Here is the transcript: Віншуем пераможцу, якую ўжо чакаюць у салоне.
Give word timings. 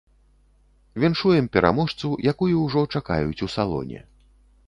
Віншуем 1.03 1.49
пераможцу, 1.57 2.09
якую 2.33 2.49
ўжо 2.65 2.81
чакаюць 2.97 3.43
у 3.49 3.53
салоне. 3.57 3.99